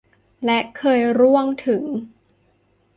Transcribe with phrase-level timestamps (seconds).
[0.45, 1.83] และเคยร่วงถึง